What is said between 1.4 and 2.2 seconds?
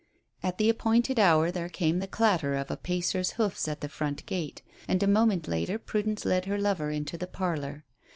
there came the